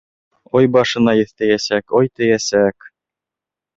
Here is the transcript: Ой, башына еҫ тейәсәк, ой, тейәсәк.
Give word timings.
Ой, 0.59 0.69
башына 0.75 1.13
еҫ 1.17 1.35
тейәсәк, 1.41 1.93
ой, 2.01 2.13
тейәсәк. 2.21 2.93